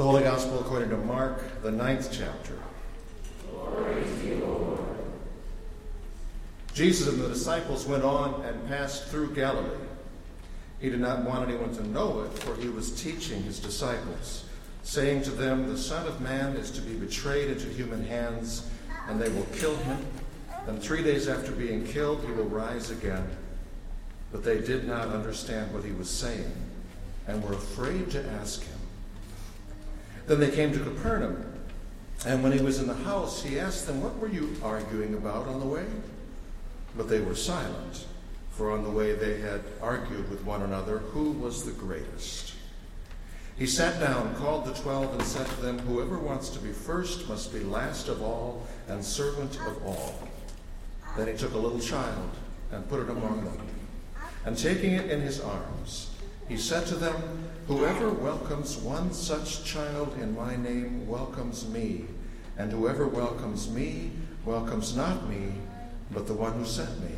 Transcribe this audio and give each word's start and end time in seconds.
The 0.00 0.06
Holy 0.06 0.22
Gospel 0.22 0.60
according 0.60 0.88
to 0.88 0.96
Mark, 0.96 1.60
the 1.60 1.70
ninth 1.70 2.08
chapter. 2.10 2.58
Jesus 6.72 7.06
and 7.06 7.20
the 7.20 7.28
disciples 7.28 7.84
went 7.84 8.02
on 8.02 8.42
and 8.46 8.66
passed 8.66 9.08
through 9.08 9.34
Galilee. 9.34 9.76
He 10.80 10.88
did 10.88 11.00
not 11.00 11.24
want 11.24 11.46
anyone 11.46 11.74
to 11.74 11.86
know 11.86 12.22
it, 12.22 12.32
for 12.38 12.56
he 12.56 12.70
was 12.70 12.98
teaching 12.98 13.42
his 13.42 13.58
disciples, 13.58 14.46
saying 14.84 15.20
to 15.24 15.32
them, 15.32 15.68
The 15.68 15.76
Son 15.76 16.06
of 16.06 16.22
Man 16.22 16.56
is 16.56 16.70
to 16.70 16.80
be 16.80 16.94
betrayed 16.94 17.50
into 17.50 17.66
human 17.66 18.02
hands, 18.02 18.70
and 19.06 19.20
they 19.20 19.28
will 19.28 19.46
kill 19.52 19.76
him. 19.76 20.06
And 20.66 20.82
three 20.82 21.02
days 21.02 21.28
after 21.28 21.52
being 21.52 21.84
killed, 21.84 22.24
he 22.24 22.32
will 22.32 22.48
rise 22.48 22.90
again. 22.90 23.28
But 24.32 24.44
they 24.44 24.62
did 24.62 24.88
not 24.88 25.08
understand 25.08 25.74
what 25.74 25.84
he 25.84 25.92
was 25.92 26.08
saying, 26.08 26.54
and 27.26 27.44
were 27.44 27.52
afraid 27.52 28.10
to 28.12 28.26
ask 28.40 28.62
him. 28.62 28.69
Then 30.30 30.38
they 30.38 30.52
came 30.52 30.72
to 30.72 30.78
Capernaum, 30.78 31.44
and 32.24 32.40
when 32.40 32.52
he 32.52 32.62
was 32.62 32.78
in 32.78 32.86
the 32.86 32.94
house, 32.94 33.42
he 33.42 33.58
asked 33.58 33.88
them, 33.88 34.00
What 34.00 34.16
were 34.18 34.28
you 34.28 34.54
arguing 34.62 35.14
about 35.14 35.48
on 35.48 35.58
the 35.58 35.66
way? 35.66 35.84
But 36.96 37.08
they 37.08 37.18
were 37.20 37.34
silent, 37.34 38.06
for 38.52 38.70
on 38.70 38.84
the 38.84 38.90
way 38.90 39.12
they 39.12 39.40
had 39.40 39.62
argued 39.82 40.30
with 40.30 40.44
one 40.44 40.62
another 40.62 40.98
who 40.98 41.32
was 41.32 41.64
the 41.64 41.72
greatest. 41.72 42.54
He 43.58 43.66
sat 43.66 43.98
down, 43.98 44.36
called 44.36 44.66
the 44.66 44.74
twelve, 44.74 45.12
and 45.12 45.22
said 45.24 45.48
to 45.48 45.62
them, 45.62 45.80
Whoever 45.80 46.16
wants 46.16 46.50
to 46.50 46.60
be 46.60 46.70
first 46.70 47.28
must 47.28 47.52
be 47.52 47.64
last 47.64 48.06
of 48.06 48.22
all 48.22 48.68
and 48.86 49.04
servant 49.04 49.56
of 49.66 49.84
all. 49.84 50.28
Then 51.16 51.26
he 51.26 51.34
took 51.34 51.54
a 51.54 51.58
little 51.58 51.80
child 51.80 52.30
and 52.70 52.88
put 52.88 53.00
it 53.00 53.10
among 53.10 53.46
them. 53.46 53.66
And 54.44 54.56
taking 54.56 54.92
it 54.92 55.10
in 55.10 55.22
his 55.22 55.40
arms, 55.40 56.14
he 56.46 56.56
said 56.56 56.86
to 56.86 56.94
them, 56.94 57.49
Whoever 57.66 58.10
welcomes 58.10 58.76
one 58.78 59.12
such 59.12 59.64
child 59.64 60.16
in 60.20 60.34
my 60.34 60.56
name 60.56 61.06
welcomes 61.06 61.68
me, 61.68 62.06
and 62.56 62.72
whoever 62.72 63.06
welcomes 63.06 63.70
me 63.70 64.10
welcomes 64.44 64.96
not 64.96 65.28
me, 65.28 65.52
but 66.10 66.26
the 66.26 66.34
one 66.34 66.52
who 66.54 66.64
sent 66.64 67.00
me. 67.00 67.14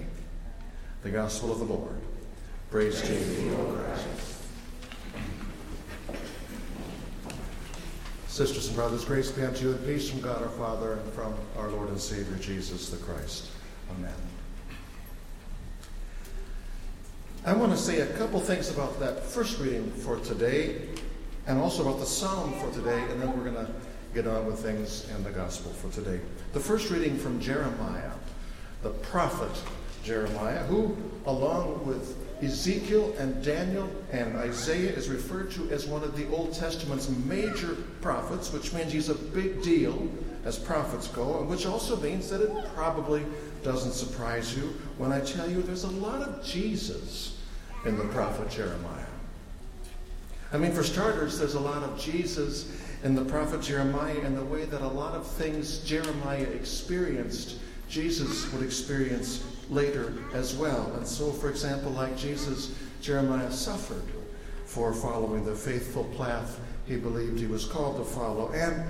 The 1.03 1.11
Gospel 1.11 1.53
of 1.53 1.58
the 1.58 1.64
Lord. 1.64 2.00
Praise, 2.70 3.00
Praise 3.00 3.36
to 3.36 3.42
you, 3.42 3.55
O 3.55 3.64
Christ. 3.75 4.33
Sisters 8.33 8.69
and 8.69 8.77
brothers, 8.77 9.05
grace 9.05 9.31
be 9.31 9.42
unto 9.42 9.66
you 9.66 9.72
and 9.72 9.84
peace 9.84 10.09
from 10.09 10.22
God 10.22 10.41
our 10.41 10.48
Father 10.48 10.94
and 10.94 11.12
from 11.12 11.34
our 11.59 11.69
Lord 11.69 11.91
and 11.91 12.00
Savior 12.00 12.36
Jesus 12.36 12.88
the 12.88 12.97
Christ. 12.97 13.48
Amen. 13.91 14.14
I 17.44 17.52
want 17.54 17.72
to 17.72 17.78
say 17.78 18.00
a 18.00 18.06
couple 18.18 18.38
things 18.38 18.70
about 18.70 19.00
that 19.00 19.24
first 19.24 19.58
reading 19.58 19.90
for 19.90 20.16
today 20.20 20.82
and 21.48 21.58
also 21.58 21.82
about 21.82 21.98
the 21.98 22.06
psalm 22.06 22.52
for 22.60 22.70
today, 22.70 23.02
and 23.10 23.20
then 23.20 23.36
we're 23.36 23.50
going 23.50 23.66
to 23.66 23.72
get 24.14 24.28
on 24.28 24.46
with 24.46 24.60
things 24.60 25.08
in 25.10 25.24
the 25.24 25.30
gospel 25.30 25.72
for 25.72 25.90
today. 25.90 26.20
The 26.52 26.60
first 26.60 26.90
reading 26.90 27.18
from 27.18 27.40
Jeremiah 27.40 28.12
the 28.82 28.90
prophet 28.90 29.50
Jeremiah, 30.02 30.64
who, 30.64 30.96
along 31.26 31.86
with 31.86 32.16
Ezekiel 32.42 33.14
and 33.18 33.42
Daniel 33.44 33.88
and 34.10 34.36
Isaiah, 34.36 34.90
is 34.90 35.08
referred 35.08 35.50
to 35.52 35.70
as 35.70 35.86
one 35.86 36.02
of 36.02 36.16
the 36.16 36.28
Old 36.30 36.52
Testament's 36.52 37.08
major 37.08 37.76
prophets, 38.00 38.52
which 38.52 38.72
means 38.72 38.92
he's 38.92 39.08
a 39.08 39.14
big 39.14 39.62
deal 39.62 40.08
as 40.44 40.58
prophets 40.58 41.06
go, 41.08 41.38
and 41.38 41.48
which 41.48 41.66
also 41.66 41.96
means 42.00 42.28
that 42.30 42.40
it 42.40 42.50
probably 42.74 43.24
doesn't 43.62 43.92
surprise 43.92 44.56
you 44.56 44.74
when 44.98 45.12
I 45.12 45.20
tell 45.20 45.48
you 45.48 45.62
there's 45.62 45.84
a 45.84 45.90
lot 45.90 46.20
of 46.20 46.44
Jesus 46.44 47.38
in 47.84 47.96
the 47.96 48.04
prophet 48.06 48.50
Jeremiah. 48.50 49.06
I 50.52 50.58
mean, 50.58 50.72
for 50.72 50.82
starters, 50.82 51.38
there's 51.38 51.54
a 51.54 51.60
lot 51.60 51.82
of 51.82 51.98
Jesus 51.98 52.76
in 53.04 53.14
the 53.14 53.24
prophet 53.24 53.62
Jeremiah 53.62 54.18
in 54.18 54.34
the 54.34 54.44
way 54.44 54.64
that 54.64 54.82
a 54.82 54.88
lot 54.88 55.14
of 55.14 55.26
things 55.26 55.78
Jeremiah 55.78 56.42
experienced 56.42 57.56
Jesus 57.88 58.52
would 58.52 58.62
experience 58.62 59.44
later 59.73 60.12
as 60.34 60.55
well. 60.55 60.93
And 60.97 61.06
so, 61.06 61.31
for 61.31 61.49
example, 61.49 61.91
like 61.93 62.16
Jesus, 62.16 62.75
Jeremiah 63.00 63.50
suffered 63.50 64.05
for 64.65 64.93
following 64.93 65.44
the 65.44 65.55
faithful 65.55 66.05
path 66.16 66.60
he 66.87 66.97
believed 66.97 67.38
he 67.38 67.47
was 67.47 67.65
called 67.65 67.97
to 67.97 68.05
follow. 68.05 68.53
And 68.53 68.84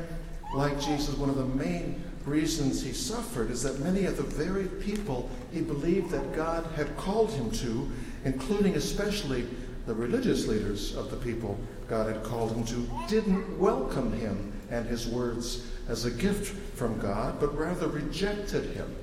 like 0.54 0.80
Jesus, 0.80 1.16
one 1.16 1.30
of 1.30 1.36
the 1.36 1.44
main 1.44 2.02
reasons 2.24 2.82
he 2.82 2.92
suffered 2.92 3.50
is 3.50 3.62
that 3.62 3.80
many 3.80 4.04
of 4.04 4.16
the 4.16 4.22
very 4.22 4.66
people 4.82 5.28
he 5.52 5.60
believed 5.60 6.10
that 6.10 6.34
God 6.34 6.64
had 6.76 6.96
called 6.96 7.30
him 7.32 7.50
to, 7.52 7.90
including 8.24 8.76
especially 8.76 9.46
the 9.86 9.94
religious 9.94 10.46
leaders 10.46 10.94
of 10.94 11.10
the 11.10 11.16
people 11.16 11.58
God 11.88 12.06
had 12.06 12.22
called 12.22 12.52
him 12.52 12.64
to, 12.66 12.88
didn't 13.08 13.58
welcome 13.58 14.12
him 14.12 14.52
and 14.70 14.86
his 14.86 15.08
words 15.08 15.66
as 15.88 16.04
a 16.04 16.10
gift 16.10 16.56
from 16.76 16.98
God, 16.98 17.40
but 17.40 17.56
rather 17.58 17.88
rejected 17.88 18.64
him, 18.70 18.94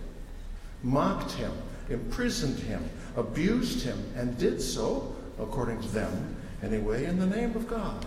mocked 0.82 1.34
him, 1.34 1.52
imprisoned 1.90 2.60
him, 2.60 2.84
abused 3.16 3.84
him, 3.84 4.04
and 4.16 4.38
did 4.38 4.62
so, 4.62 5.16
according 5.40 5.82
to 5.82 5.88
them 5.90 6.36
anyway, 6.64 7.06
in 7.06 7.20
the 7.20 7.26
name 7.26 7.56
of 7.56 7.68
God. 7.68 8.06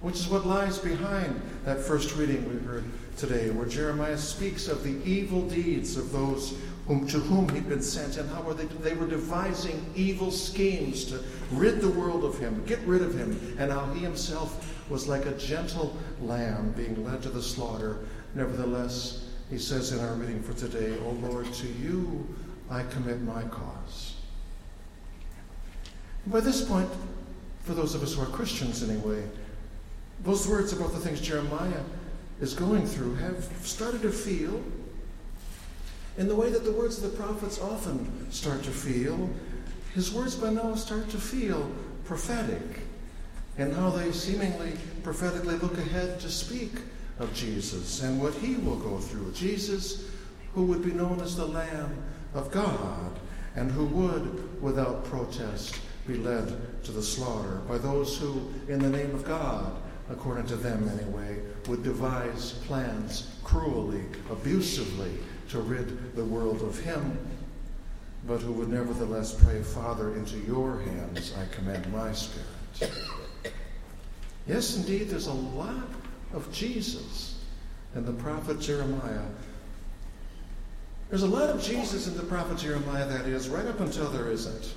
Which 0.00 0.16
is 0.16 0.28
what 0.28 0.46
lies 0.46 0.78
behind 0.78 1.40
that 1.64 1.80
first 1.80 2.14
reading 2.16 2.48
we 2.48 2.64
heard 2.64 2.84
today, 3.16 3.50
where 3.50 3.66
Jeremiah 3.66 4.18
speaks 4.18 4.68
of 4.68 4.84
the 4.84 4.96
evil 5.04 5.42
deeds 5.48 5.96
of 5.96 6.12
those 6.12 6.54
whom, 6.86 7.06
to 7.08 7.18
whom 7.18 7.48
he'd 7.48 7.68
been 7.68 7.82
sent 7.82 8.16
and 8.16 8.30
how 8.30 8.42
they, 8.52 8.64
they 8.64 8.94
were 8.94 9.08
devising 9.08 9.84
evil 9.96 10.30
schemes 10.30 11.04
to 11.06 11.22
rid 11.50 11.80
the 11.80 11.90
world 11.90 12.24
of 12.24 12.38
him, 12.38 12.64
get 12.64 12.78
rid 12.80 13.02
of 13.02 13.14
him, 13.14 13.56
and 13.58 13.72
how 13.72 13.92
he 13.92 14.00
himself 14.00 14.88
was 14.88 15.08
like 15.08 15.26
a 15.26 15.32
gentle 15.32 15.96
lamb 16.22 16.72
being 16.76 17.04
led 17.04 17.20
to 17.22 17.28
the 17.28 17.42
slaughter. 17.42 17.98
Nevertheless, 18.34 19.27
he 19.50 19.58
says 19.58 19.92
in 19.92 20.00
our 20.00 20.14
reading 20.14 20.42
for 20.42 20.52
today, 20.54 20.94
O 21.04 21.10
Lord, 21.26 21.52
to 21.54 21.66
you 21.66 22.26
I 22.70 22.82
commit 22.84 23.22
my 23.22 23.42
cause. 23.44 24.16
by 26.26 26.40
this 26.40 26.62
point, 26.62 26.90
for 27.62 27.72
those 27.72 27.94
of 27.94 28.02
us 28.02 28.14
who 28.14 28.22
are 28.22 28.26
Christians 28.26 28.82
anyway, 28.82 29.22
those 30.24 30.46
words 30.46 30.72
about 30.72 30.92
the 30.92 30.98
things 30.98 31.20
Jeremiah 31.20 31.82
is 32.40 32.54
going 32.54 32.86
through 32.86 33.14
have 33.16 33.44
started 33.62 34.02
to 34.02 34.10
feel 34.10 34.62
in 36.18 36.28
the 36.28 36.34
way 36.34 36.50
that 36.50 36.64
the 36.64 36.72
words 36.72 37.02
of 37.02 37.10
the 37.10 37.16
prophets 37.16 37.60
often 37.60 38.30
start 38.30 38.62
to 38.64 38.70
feel. 38.70 39.30
His 39.94 40.12
words 40.12 40.34
by 40.34 40.50
now 40.50 40.74
start 40.74 41.08
to 41.10 41.18
feel 41.18 41.70
prophetic 42.04 42.80
and 43.56 43.72
how 43.72 43.90
they 43.90 44.12
seemingly 44.12 44.72
prophetically 45.02 45.56
look 45.56 45.78
ahead 45.78 46.20
to 46.20 46.28
speak 46.28 46.72
of 47.18 47.32
Jesus 47.34 48.02
and 48.02 48.20
what 48.20 48.34
he 48.34 48.56
will 48.56 48.76
go 48.76 48.98
through. 48.98 49.32
Jesus, 49.32 50.08
who 50.54 50.64
would 50.64 50.84
be 50.84 50.92
known 50.92 51.20
as 51.20 51.36
the 51.36 51.46
Lamb 51.46 52.02
of 52.34 52.50
God, 52.50 53.18
and 53.56 53.70
who 53.70 53.86
would, 53.86 54.62
without 54.62 55.04
protest, 55.04 55.78
be 56.06 56.14
led 56.14 56.84
to 56.84 56.92
the 56.92 57.02
slaughter 57.02 57.60
by 57.68 57.76
those 57.78 58.16
who, 58.18 58.50
in 58.68 58.78
the 58.78 58.88
name 58.88 59.14
of 59.14 59.24
God, 59.24 59.76
according 60.10 60.46
to 60.46 60.56
them 60.56 60.88
anyway, 60.88 61.38
would 61.68 61.82
devise 61.82 62.52
plans 62.66 63.36
cruelly, 63.44 64.04
abusively 64.30 65.12
to 65.48 65.60
rid 65.60 66.14
the 66.14 66.24
world 66.24 66.62
of 66.62 66.78
him, 66.78 67.18
but 68.26 68.40
who 68.40 68.52
would 68.52 68.68
nevertheless 68.68 69.34
pray, 69.34 69.62
Father, 69.62 70.14
into 70.14 70.38
your 70.38 70.80
hands 70.80 71.34
I 71.38 71.54
commend 71.54 71.90
my 71.92 72.12
spirit. 72.12 72.92
Yes, 74.46 74.76
indeed, 74.76 75.08
there's 75.08 75.26
a 75.26 75.32
lot 75.32 75.88
of 76.32 76.50
Jesus 76.52 77.40
and 77.94 78.04
the 78.04 78.12
prophet 78.12 78.60
Jeremiah. 78.60 79.26
There's 81.08 81.22
a 81.22 81.26
lot 81.26 81.48
of 81.48 81.62
Jesus 81.62 82.06
in 82.06 82.16
the 82.16 82.22
prophet 82.22 82.58
Jeremiah, 82.58 83.08
that 83.08 83.26
is, 83.26 83.48
right 83.48 83.66
up 83.66 83.80
until 83.80 84.10
there 84.10 84.30
isn't. 84.30 84.74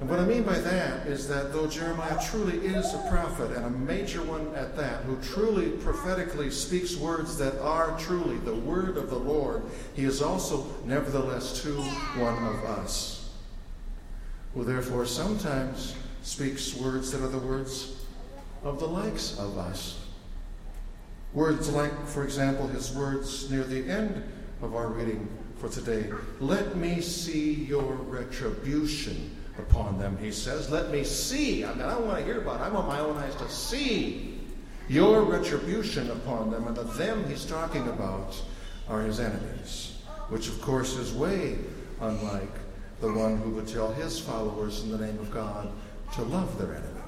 And 0.00 0.08
what 0.08 0.18
I 0.18 0.24
mean 0.24 0.44
by 0.44 0.58
that 0.58 1.06
is 1.06 1.28
that 1.28 1.52
though 1.52 1.66
Jeremiah 1.66 2.18
truly 2.24 2.56
is 2.66 2.94
a 2.94 3.06
prophet, 3.10 3.50
and 3.54 3.66
a 3.66 3.70
major 3.70 4.22
one 4.22 4.52
at 4.54 4.74
that, 4.76 5.02
who 5.04 5.16
truly 5.20 5.70
prophetically 5.72 6.50
speaks 6.50 6.96
words 6.96 7.36
that 7.36 7.60
are 7.60 7.96
truly 7.98 8.38
the 8.38 8.54
word 8.54 8.96
of 8.96 9.10
the 9.10 9.18
Lord, 9.18 9.62
he 9.94 10.04
is 10.04 10.22
also, 10.22 10.66
nevertheless, 10.86 11.62
too, 11.62 11.80
one 12.16 12.42
of 12.46 12.64
us, 12.64 13.30
who 14.54 14.64
therefore 14.64 15.04
sometimes 15.04 15.94
speaks 16.22 16.74
words 16.74 17.12
that 17.12 17.22
are 17.22 17.28
the 17.28 17.38
words 17.38 17.99
of 18.62 18.78
the 18.78 18.86
likes 18.86 19.38
of 19.38 19.58
us. 19.58 19.98
Words 21.32 21.70
like, 21.70 22.06
for 22.06 22.24
example, 22.24 22.66
his 22.66 22.92
words 22.92 23.50
near 23.50 23.64
the 23.64 23.88
end 23.88 24.22
of 24.62 24.74
our 24.74 24.88
reading 24.88 25.28
for 25.56 25.68
today. 25.68 26.10
Let 26.40 26.76
me 26.76 27.00
see 27.00 27.54
your 27.54 27.92
retribution 27.92 29.36
upon 29.58 29.98
them, 29.98 30.18
he 30.18 30.32
says. 30.32 30.70
Let 30.70 30.90
me 30.90 31.04
see. 31.04 31.64
I 31.64 31.72
mean, 31.72 31.82
I 31.82 31.94
don't 31.94 32.06
want 32.06 32.18
to 32.18 32.24
hear 32.24 32.40
about 32.40 32.60
it. 32.60 32.64
I 32.64 32.68
want 32.70 32.88
my 32.88 33.00
own 33.00 33.16
eyes 33.16 33.34
to 33.36 33.48
see 33.48 34.40
your 34.88 35.22
retribution 35.22 36.10
upon 36.10 36.50
them. 36.50 36.66
And 36.66 36.76
the 36.76 36.82
them 36.82 37.28
he's 37.28 37.44
talking 37.44 37.86
about 37.88 38.40
are 38.88 39.02
his 39.02 39.20
enemies, 39.20 39.98
which, 40.30 40.48
of 40.48 40.60
course, 40.60 40.96
is 40.96 41.12
way 41.12 41.58
unlike 42.00 42.52
the 43.00 43.12
one 43.12 43.36
who 43.38 43.50
would 43.50 43.68
tell 43.68 43.92
his 43.92 44.18
followers 44.18 44.82
in 44.82 44.90
the 44.90 44.98
name 44.98 45.18
of 45.18 45.30
God 45.30 45.70
to 46.14 46.22
love 46.22 46.58
their 46.58 46.74
enemies. 46.74 46.99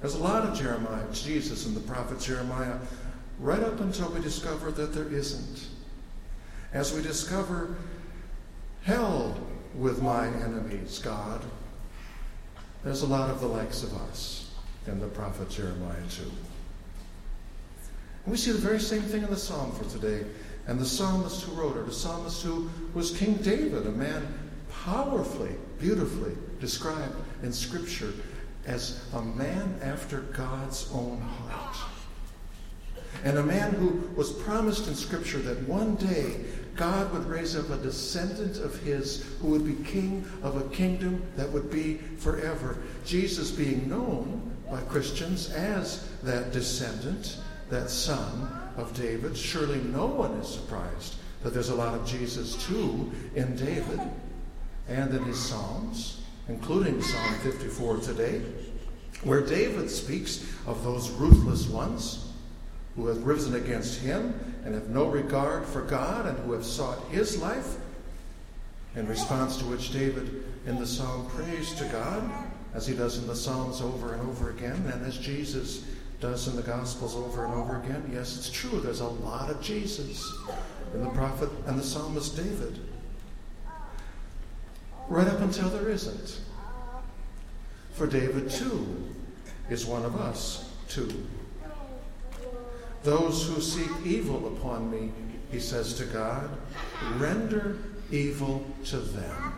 There's 0.00 0.14
a 0.14 0.22
lot 0.22 0.44
of 0.44 0.56
Jeremiah, 0.56 1.04
Jesus 1.12 1.66
and 1.66 1.74
the 1.74 1.80
prophet 1.80 2.20
Jeremiah, 2.20 2.78
right 3.40 3.62
up 3.62 3.80
until 3.80 4.08
we 4.10 4.20
discover 4.20 4.70
that 4.70 4.94
there 4.94 5.08
isn't. 5.08 5.66
As 6.72 6.92
we 6.92 7.02
discover 7.02 7.76
hell 8.82 9.36
with 9.74 10.02
my 10.02 10.26
enemies, 10.26 10.98
God, 10.98 11.42
there's 12.84 13.02
a 13.02 13.06
lot 13.06 13.30
of 13.30 13.40
the 13.40 13.46
likes 13.46 13.82
of 13.82 13.92
us 14.08 14.50
in 14.86 15.00
the 15.00 15.08
prophet 15.08 15.50
Jeremiah, 15.50 15.94
too. 16.10 16.30
And 18.24 18.32
we 18.32 18.36
see 18.36 18.52
the 18.52 18.58
very 18.58 18.80
same 18.80 19.02
thing 19.02 19.22
in 19.22 19.30
the 19.30 19.36
psalm 19.36 19.72
for 19.72 19.84
today. 19.90 20.24
And 20.66 20.78
the 20.78 20.84
psalmist 20.84 21.44
who 21.44 21.58
wrote 21.58 21.76
it, 21.76 21.86
the 21.86 21.92
psalmist 21.92 22.42
who 22.42 22.70
was 22.92 23.16
King 23.16 23.34
David, 23.36 23.86
a 23.86 23.92
man 23.92 24.26
powerfully, 24.84 25.54
beautifully 25.78 26.36
described 26.60 27.14
in 27.42 27.52
Scripture 27.52 28.12
as 28.68 29.02
a 29.14 29.22
man 29.22 29.78
after 29.82 30.20
God's 30.20 30.88
own 30.92 31.20
heart. 31.20 31.76
And 33.24 33.38
a 33.38 33.42
man 33.42 33.72
who 33.72 34.10
was 34.14 34.30
promised 34.30 34.86
in 34.86 34.94
Scripture 34.94 35.38
that 35.38 35.66
one 35.66 35.96
day 35.96 36.44
God 36.76 37.12
would 37.12 37.26
raise 37.26 37.56
up 37.56 37.70
a 37.70 37.76
descendant 37.78 38.58
of 38.58 38.78
his 38.82 39.24
who 39.40 39.48
would 39.48 39.64
be 39.64 39.82
king 39.84 40.24
of 40.42 40.56
a 40.56 40.68
kingdom 40.68 41.22
that 41.36 41.50
would 41.50 41.70
be 41.70 41.94
forever. 42.18 42.78
Jesus 43.04 43.50
being 43.50 43.88
known 43.88 44.54
by 44.70 44.80
Christians 44.82 45.50
as 45.50 46.06
that 46.22 46.52
descendant, 46.52 47.38
that 47.70 47.90
son 47.90 48.48
of 48.76 48.94
David. 48.94 49.36
Surely 49.36 49.80
no 49.80 50.06
one 50.06 50.32
is 50.32 50.46
surprised 50.48 51.16
that 51.42 51.52
there's 51.52 51.70
a 51.70 51.74
lot 51.74 51.94
of 51.94 52.06
Jesus 52.06 52.54
too 52.66 53.10
in 53.34 53.56
David 53.56 54.00
and 54.88 55.12
in 55.12 55.24
his 55.24 55.38
Psalms, 55.38 56.22
including 56.48 57.02
Psalm 57.02 57.34
54 57.36 57.98
today, 57.98 58.42
where 59.22 59.40
David 59.40 59.90
speaks 59.90 60.44
of 60.66 60.82
those 60.82 61.10
ruthless 61.10 61.66
ones 61.68 62.32
who 62.96 63.06
have 63.06 63.24
risen 63.24 63.54
against 63.54 64.00
him 64.00 64.34
and 64.64 64.74
have 64.74 64.88
no 64.88 65.06
regard 65.06 65.64
for 65.64 65.82
God 65.82 66.26
and 66.26 66.38
who 66.40 66.52
have 66.52 66.64
sought 66.64 67.06
his 67.08 67.40
life. 67.40 67.76
In 68.96 69.06
response 69.06 69.56
to 69.58 69.64
which 69.66 69.92
David 69.92 70.44
in 70.66 70.78
the 70.78 70.86
psalm 70.86 71.28
prays 71.30 71.74
to 71.74 71.84
God, 71.86 72.28
as 72.74 72.86
he 72.86 72.94
does 72.94 73.18
in 73.18 73.26
the 73.26 73.36
Psalms 73.36 73.80
over 73.80 74.14
and 74.14 74.22
over 74.28 74.50
again, 74.50 74.90
and 74.92 75.04
as 75.06 75.18
Jesus 75.18 75.84
does 76.20 76.48
in 76.48 76.56
the 76.56 76.62
Gospels 76.62 77.14
over 77.14 77.44
and 77.44 77.54
over 77.54 77.80
again. 77.80 78.10
Yes, 78.12 78.36
it's 78.36 78.50
true, 78.50 78.80
there's 78.80 79.00
a 79.00 79.08
lot 79.08 79.50
of 79.50 79.60
Jesus 79.62 80.32
in 80.94 81.02
the 81.02 81.10
prophet 81.10 81.48
and 81.66 81.78
the 81.78 81.82
psalmist 81.82 82.36
David. 82.36 82.78
Right 85.08 85.26
up 85.26 85.40
until 85.40 85.68
there 85.70 85.88
isn't. 85.88 86.40
For 87.92 88.06
David, 88.06 88.50
too, 88.50 89.08
is 89.70 89.86
one 89.86 90.04
of 90.04 90.16
us, 90.16 90.70
too. 90.88 91.26
Those 93.02 93.46
who 93.46 93.60
seek 93.60 93.90
evil 94.04 94.56
upon 94.56 94.90
me, 94.90 95.12
he 95.50 95.60
says 95.60 95.94
to 95.94 96.04
God, 96.04 96.50
render 97.16 97.78
evil 98.10 98.64
to 98.86 98.98
them. 98.98 99.54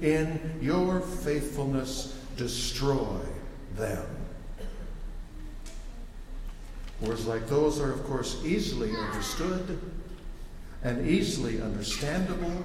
In 0.00 0.58
your 0.60 1.00
faithfulness, 1.00 2.18
destroy 2.36 3.20
them. 3.76 4.06
Words 7.00 7.26
like 7.26 7.46
those 7.46 7.80
are, 7.80 7.92
of 7.92 8.04
course, 8.04 8.42
easily 8.44 8.90
understood 8.96 9.78
and 10.82 11.06
easily 11.06 11.60
understandable 11.60 12.64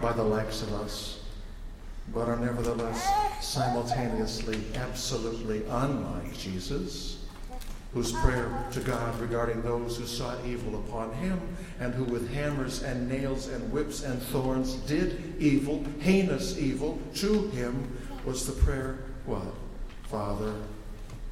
by 0.00 0.12
the 0.12 0.22
likes 0.22 0.62
of 0.62 0.72
us, 0.74 1.20
but 2.12 2.28
are 2.28 2.36
nevertheless 2.36 3.06
simultaneously 3.40 4.58
absolutely 4.74 5.62
unlike 5.68 6.36
Jesus, 6.36 7.24
whose 7.94 8.12
prayer 8.12 8.64
to 8.72 8.80
God 8.80 9.18
regarding 9.20 9.62
those 9.62 9.96
who 9.96 10.06
sought 10.06 10.38
evil 10.46 10.80
upon 10.80 11.12
him 11.14 11.40
and 11.78 11.94
who 11.94 12.04
with 12.04 12.32
hammers 12.32 12.82
and 12.82 13.08
nails 13.08 13.48
and 13.48 13.72
whips 13.72 14.02
and 14.02 14.20
thorns 14.22 14.74
did 14.74 15.34
evil, 15.38 15.84
heinous 16.00 16.58
evil 16.58 16.98
to 17.14 17.48
him, 17.48 17.96
was 18.24 18.46
the 18.46 18.62
prayer, 18.62 18.98
what? 19.26 19.42
Father, 20.04 20.54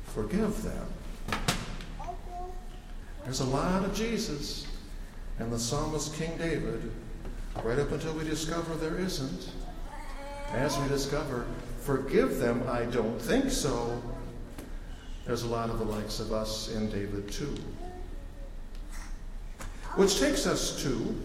forgive 0.05 0.63
them 0.63 0.87
there's 3.25 3.41
a 3.41 3.45
lot 3.45 3.85
of 3.85 3.95
Jesus. 3.95 4.67
And 5.39 5.53
the 5.53 5.59
psalmist 5.59 6.15
King 6.17 6.37
David, 6.37 6.91
right 7.63 7.79
up 7.79 7.93
until 7.93 8.15
we 8.15 8.25
discover 8.25 8.75
there 8.77 8.99
isn't, 8.99 9.51
as 10.53 10.79
we 10.79 10.89
discover, 10.89 11.47
forgive 11.81 12.39
them, 12.39 12.63
I 12.69 12.85
don't 12.85 13.21
think 13.21 13.51
so. 13.51 14.01
There's 15.27 15.43
a 15.43 15.49
lot 15.49 15.71
of 15.71 15.79
the 15.79 15.85
likes 15.85 16.21
of 16.21 16.33
us 16.33 16.75
in 16.75 16.91
David 16.91 17.31
too. 17.31 17.55
Which 19.97 20.19
takes 20.19 20.47
us 20.47 20.83
to 20.83 21.17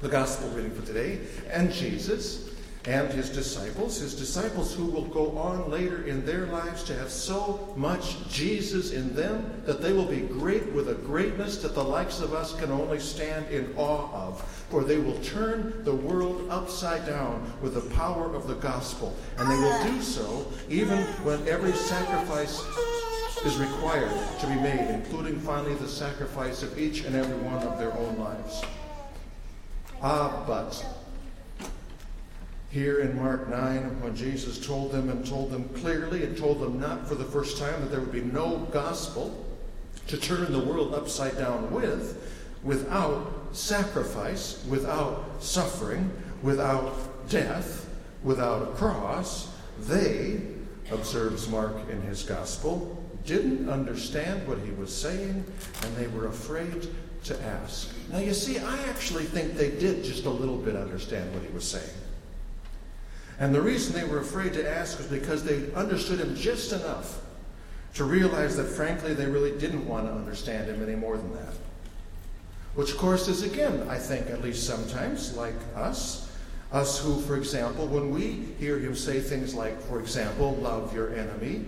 the 0.00 0.08
gospel 0.08 0.48
reading 0.50 0.72
for 0.72 0.84
today 0.84 1.20
and 1.50 1.72
Jesus 1.72 2.50
and 2.86 3.12
his 3.12 3.28
disciples, 3.30 3.98
his 3.98 4.14
disciples 4.14 4.72
who 4.72 4.86
will 4.86 5.06
go 5.06 5.36
on 5.36 5.68
later 5.70 6.06
in 6.06 6.24
their 6.24 6.46
lives 6.46 6.84
to 6.84 6.94
have 6.94 7.10
so 7.10 7.74
much 7.76 8.16
Jesus 8.28 8.92
in 8.92 9.12
them 9.14 9.62
that 9.64 9.82
they 9.82 9.92
will 9.92 10.04
be 10.06 10.20
great 10.20 10.72
with 10.72 10.88
a 10.88 10.94
greatness 10.94 11.56
that 11.58 11.74
the 11.74 11.82
likes 11.82 12.20
of 12.20 12.32
us 12.32 12.54
can 12.54 12.70
only 12.70 13.00
stand 13.00 13.48
in 13.50 13.74
awe 13.76 14.08
of. 14.12 14.40
For 14.70 14.84
they 14.84 14.98
will 14.98 15.18
turn 15.18 15.82
the 15.84 15.94
world 15.94 16.46
upside 16.48 17.04
down 17.06 17.52
with 17.60 17.74
the 17.74 17.94
power 17.96 18.32
of 18.34 18.46
the 18.46 18.54
gospel. 18.54 19.16
And 19.36 19.50
they 19.50 19.56
will 19.56 19.82
do 19.84 20.00
so 20.00 20.46
even 20.68 20.98
when 21.24 21.46
every 21.48 21.72
sacrifice 21.72 22.62
is 23.44 23.56
required 23.56 24.12
to 24.40 24.46
be 24.46 24.54
made, 24.54 24.90
including 24.90 25.40
finally 25.40 25.74
the 25.74 25.88
sacrifice 25.88 26.62
of 26.62 26.78
each 26.78 27.04
and 27.04 27.16
every 27.16 27.36
one 27.38 27.62
of 27.64 27.78
their 27.78 27.92
own 27.92 28.16
lives. 28.18 28.62
Ah, 30.02 30.44
but 30.46 30.84
here 32.76 33.00
in 33.00 33.16
Mark 33.16 33.48
9 33.48 34.02
when 34.02 34.14
Jesus 34.14 34.58
told 34.64 34.92
them 34.92 35.08
and 35.08 35.26
told 35.26 35.50
them 35.50 35.66
clearly 35.70 36.24
and 36.24 36.36
told 36.36 36.60
them 36.60 36.78
not 36.78 37.08
for 37.08 37.14
the 37.14 37.24
first 37.24 37.56
time 37.56 37.80
that 37.80 37.90
there 37.90 38.00
would 38.00 38.12
be 38.12 38.20
no 38.20 38.58
gospel 38.70 39.46
to 40.08 40.18
turn 40.18 40.52
the 40.52 40.60
world 40.60 40.94
upside 40.94 41.38
down 41.38 41.72
with 41.72 42.22
without 42.62 43.32
sacrifice, 43.52 44.62
without 44.68 45.42
suffering, 45.42 46.10
without 46.42 46.92
death, 47.30 47.88
without 48.22 48.60
a 48.60 48.66
cross. 48.72 49.48
They, 49.80 50.42
observes 50.90 51.48
Mark 51.48 51.76
in 51.88 52.02
his 52.02 52.24
gospel, 52.24 53.02
didn't 53.24 53.70
understand 53.70 54.46
what 54.46 54.58
he 54.58 54.72
was 54.72 54.94
saying 54.94 55.46
and 55.82 55.96
they 55.96 56.08
were 56.08 56.26
afraid 56.26 56.88
to 57.24 57.42
ask. 57.42 57.88
Now, 58.12 58.18
you 58.18 58.34
see, 58.34 58.58
I 58.58 58.78
actually 58.82 59.24
think 59.24 59.54
they 59.54 59.70
did 59.70 60.04
just 60.04 60.26
a 60.26 60.30
little 60.30 60.58
bit 60.58 60.76
understand 60.76 61.32
what 61.32 61.42
he 61.42 61.50
was 61.54 61.66
saying. 61.66 62.02
And 63.38 63.54
the 63.54 63.60
reason 63.60 63.94
they 63.94 64.06
were 64.06 64.20
afraid 64.20 64.54
to 64.54 64.68
ask 64.68 64.98
was 64.98 65.06
because 65.06 65.44
they 65.44 65.72
understood 65.74 66.20
him 66.20 66.34
just 66.34 66.72
enough 66.72 67.20
to 67.94 68.04
realize 68.04 68.56
that, 68.56 68.64
frankly, 68.64 69.14
they 69.14 69.26
really 69.26 69.58
didn't 69.58 69.86
want 69.86 70.06
to 70.06 70.12
understand 70.12 70.68
him 70.68 70.82
any 70.82 70.96
more 70.96 71.16
than 71.16 71.32
that. 71.34 71.54
Which, 72.74 72.92
of 72.92 72.98
course, 72.98 73.28
is 73.28 73.42
again, 73.42 73.86
I 73.88 73.98
think, 73.98 74.28
at 74.28 74.42
least 74.42 74.66
sometimes, 74.66 75.34
like 75.36 75.54
us. 75.74 76.30
Us 76.72 76.98
who, 76.98 77.20
for 77.22 77.36
example, 77.36 77.86
when 77.86 78.10
we 78.10 78.48
hear 78.58 78.78
him 78.78 78.94
say 78.94 79.20
things 79.20 79.54
like, 79.54 79.80
for 79.82 80.00
example, 80.00 80.56
love 80.56 80.94
your 80.94 81.14
enemy 81.14 81.64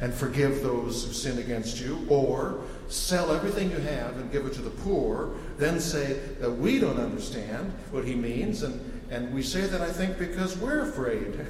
and 0.00 0.12
forgive 0.12 0.62
those 0.62 1.04
who 1.04 1.12
sin 1.12 1.38
against 1.38 1.80
you, 1.80 2.06
or 2.08 2.60
sell 2.88 3.32
everything 3.32 3.70
you 3.70 3.78
have 3.78 4.16
and 4.16 4.30
give 4.30 4.46
it 4.46 4.52
to 4.52 4.62
the 4.62 4.70
poor, 4.70 5.30
then 5.56 5.80
say 5.80 6.14
that 6.40 6.50
we 6.50 6.78
don't 6.78 7.00
understand 7.00 7.72
what 7.90 8.04
he 8.04 8.14
means 8.14 8.62
and 8.62 8.87
and 9.10 9.32
we 9.34 9.42
say 9.42 9.62
that, 9.62 9.80
I 9.80 9.90
think, 9.90 10.18
because 10.18 10.56
we're 10.58 10.82
afraid. 10.82 11.46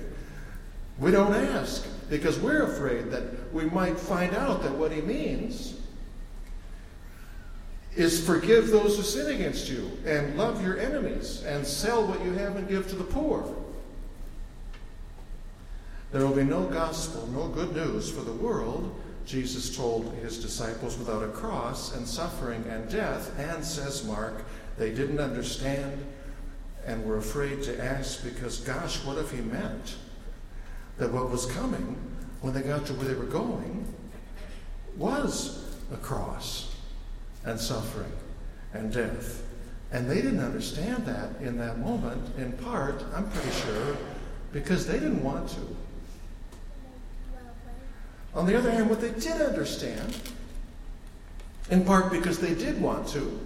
We 0.98 1.10
don't 1.10 1.34
ask 1.34 1.86
because 2.10 2.38
we're 2.38 2.62
afraid 2.62 3.10
that 3.10 3.52
we 3.52 3.64
might 3.66 3.98
find 3.98 4.34
out 4.34 4.62
that 4.62 4.72
what 4.72 4.90
he 4.90 5.00
means 5.00 5.74
is 7.94 8.24
forgive 8.24 8.68
those 8.68 8.96
who 8.96 9.02
sin 9.02 9.34
against 9.34 9.68
you 9.68 9.90
and 10.04 10.36
love 10.36 10.62
your 10.62 10.78
enemies 10.78 11.42
and 11.44 11.66
sell 11.66 12.06
what 12.06 12.24
you 12.24 12.32
have 12.32 12.56
and 12.56 12.68
give 12.68 12.88
to 12.88 12.96
the 12.96 13.04
poor. 13.04 13.54
There 16.12 16.24
will 16.24 16.34
be 16.34 16.44
no 16.44 16.64
gospel, 16.64 17.26
no 17.28 17.48
good 17.48 17.74
news 17.74 18.10
for 18.10 18.22
the 18.22 18.32
world, 18.32 18.94
Jesus 19.26 19.76
told 19.76 20.12
his 20.22 20.38
disciples, 20.40 20.96
without 20.96 21.22
a 21.22 21.28
cross 21.28 21.94
and 21.94 22.08
suffering 22.08 22.64
and 22.68 22.88
death. 22.88 23.38
And, 23.38 23.62
says 23.62 24.04
Mark, 24.04 24.44
they 24.78 24.90
didn't 24.90 25.20
understand 25.20 26.06
and 26.88 27.04
were 27.04 27.18
afraid 27.18 27.62
to 27.62 27.84
ask 27.84 28.24
because, 28.24 28.60
gosh, 28.60 29.04
what 29.04 29.18
if 29.18 29.30
he 29.30 29.42
meant 29.42 29.96
that 30.96 31.12
what 31.12 31.30
was 31.30 31.44
coming 31.44 31.96
when 32.40 32.54
they 32.54 32.62
got 32.62 32.86
to 32.86 32.94
where 32.94 33.06
they 33.06 33.14
were 33.14 33.26
going 33.26 33.86
was 34.96 35.76
a 35.92 35.96
cross 35.98 36.74
and 37.44 37.60
suffering 37.60 38.10
and 38.72 38.90
death? 38.90 39.42
And 39.92 40.10
they 40.10 40.16
didn't 40.16 40.40
understand 40.40 41.04
that 41.04 41.40
in 41.42 41.58
that 41.58 41.78
moment, 41.78 42.34
in 42.38 42.52
part, 42.52 43.04
I'm 43.14 43.30
pretty 43.30 43.50
sure, 43.50 43.96
because 44.52 44.86
they 44.86 44.98
didn't 44.98 45.22
want 45.22 45.50
to. 45.50 45.76
On 48.34 48.46
the 48.46 48.56
other 48.56 48.70
hand, 48.70 48.88
what 48.88 49.00
they 49.02 49.10
did 49.10 49.42
understand, 49.42 50.18
in 51.70 51.84
part 51.84 52.10
because 52.10 52.38
they 52.38 52.54
did 52.54 52.80
want 52.80 53.08
to, 53.08 53.40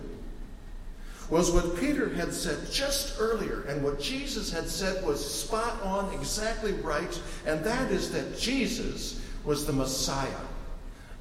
was 1.32 1.50
what 1.50 1.80
Peter 1.80 2.10
had 2.10 2.30
said 2.30 2.70
just 2.70 3.18
earlier, 3.18 3.62
and 3.62 3.82
what 3.82 3.98
Jesus 3.98 4.52
had 4.52 4.68
said 4.68 5.02
was 5.02 5.18
spot 5.18 5.80
on, 5.82 6.12
exactly 6.12 6.72
right, 6.72 7.18
and 7.46 7.64
that 7.64 7.90
is 7.90 8.12
that 8.12 8.38
Jesus 8.38 9.18
was 9.42 9.64
the 9.64 9.72
Messiah, 9.72 10.28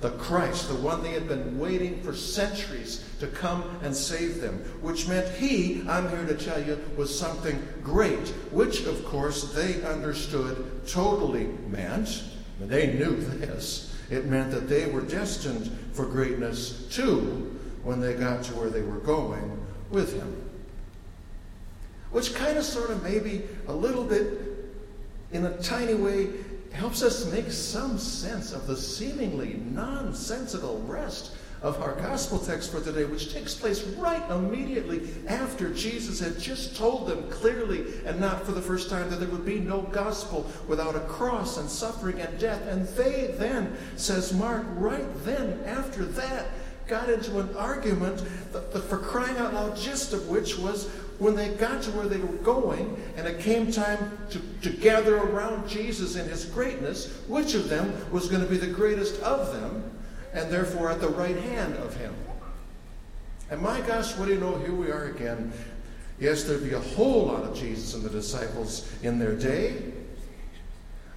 the 0.02 0.10
Christ, 0.10 0.68
the 0.68 0.76
one 0.76 1.02
they 1.02 1.14
had 1.14 1.30
been 1.30 1.58
waiting 1.58 2.04
for 2.04 2.14
centuries 2.14 3.06
to 3.22 3.28
come 3.28 3.64
and 3.84 3.96
save 3.96 4.42
them, 4.42 4.56
which 4.82 5.08
meant 5.08 5.34
he, 5.38 5.82
I'm 5.88 6.10
here 6.10 6.26
to 6.26 6.36
tell 6.36 6.62
you, 6.62 6.78
was 6.98 7.18
something 7.18 7.66
great, 7.82 8.28
which 8.52 8.84
of 8.88 9.06
course 9.06 9.54
they 9.54 9.82
understood 9.84 10.86
totally 10.90 11.46
meant, 11.70 12.22
and 12.60 12.70
they 12.70 12.92
knew 12.96 13.16
this, 13.16 13.96
it 14.10 14.26
meant 14.26 14.52
that 14.52 14.68
they 14.68 14.88
were 14.88 15.04
destined 15.04 15.72
for 15.94 16.06
greatness 16.06 16.86
too 16.92 17.58
when 17.84 18.02
they 18.02 18.14
got 18.14 18.44
to 18.44 18.52
where 18.56 18.70
they 18.70 18.82
were 18.82 19.00
going 19.00 19.58
with 19.92 20.14
him. 20.14 20.50
Which 22.12 22.34
kind 22.36 22.58
of, 22.58 22.66
sort 22.66 22.90
of, 22.90 23.04
maybe 23.04 23.44
a 23.68 23.74
little 23.74 24.04
bit, 24.04 24.40
in 25.32 25.46
a 25.46 25.58
tiny 25.62 25.94
way, 25.94 26.30
helps 26.74 27.04
us 27.04 27.32
make 27.32 27.52
some 27.52 27.98
sense 27.98 28.54
of 28.54 28.68
the 28.68 28.76
seemingly 28.76 29.56
nonsensical 29.72 30.80
rest 30.88 31.36
of 31.62 31.80
our 31.82 31.94
gospel 31.96 32.40
text 32.40 32.72
for 32.72 32.82
today, 32.82 33.06
which 33.06 33.32
takes 33.32 33.54
place 33.54 33.84
right 33.84 34.24
immediately 34.32 35.10
after 35.28 35.72
Jesus 35.72 36.20
had 36.20 36.40
just 36.40 36.76
told 36.76 37.08
them 37.08 37.30
clearly 37.30 37.86
and 38.06 38.20
not 38.20 38.44
for 38.44 38.52
the 38.52 38.62
first 38.62 38.90
time 38.90 39.10
that 39.10 39.18
there 39.18 39.30
would 39.30 39.46
be 39.46 39.60
no 39.60 39.82
gospel 39.84 40.50
without 40.68 40.96
a 40.96 41.02
cross 41.02 41.58
and 41.58 41.70
suffering 41.70 42.20
and 42.20 42.40
death. 42.40 42.66
And 42.68 42.88
they 42.90 43.36
then, 43.38 43.78
says 43.96 44.34
Mark, 44.34 44.66
right 44.72 45.06
then 45.24 45.62
after 45.66 46.04
that, 46.04 46.48
got 46.92 47.10
into 47.10 47.40
an 47.40 47.56
argument, 47.56 48.20
for 48.90 48.98
crying 48.98 49.38
out 49.38 49.54
loud, 49.54 49.78
gist 49.78 50.12
of 50.12 50.28
which 50.28 50.58
was 50.58 50.90
when 51.20 51.36
they 51.36 51.48
got 51.56 51.82
to 51.82 51.90
where 51.92 52.06
they 52.06 52.18
were 52.18 52.36
going 52.40 53.02
and 53.16 53.26
it 53.26 53.40
came 53.40 53.72
time 53.72 54.18
to, 54.30 54.42
to 54.62 54.70
gather 54.70 55.16
around 55.18 55.70
Jesus 55.70 56.18
in 56.18 56.28
his 56.28 56.44
greatness, 56.44 57.10
which 57.30 57.54
of 57.54 57.70
them 57.70 57.94
was 58.12 58.28
going 58.28 58.44
to 58.44 58.50
be 58.50 58.58
the 58.58 58.68
greatest 58.68 59.22
of 59.22 59.54
them 59.54 59.90
and 60.34 60.52
therefore 60.52 60.92
at 60.92 61.00
the 61.00 61.08
right 61.08 61.38
hand 61.38 61.76
of 61.76 61.96
him. 61.96 62.14
And 63.50 63.62
my 63.62 63.80
gosh, 63.82 64.18
what 64.18 64.26
do 64.26 64.34
you 64.34 64.40
know? 64.42 64.58
Here 64.58 64.74
we 64.74 64.92
are 64.92 65.06
again. 65.06 65.54
Yes, 66.20 66.44
there'd 66.44 66.62
be 66.62 66.74
a 66.74 66.80
whole 66.80 67.28
lot 67.28 67.44
of 67.44 67.56
Jesus 67.56 67.94
and 67.94 68.04
the 68.04 68.10
disciples 68.10 68.92
in 69.02 69.18
their 69.18 69.36
day 69.36 69.94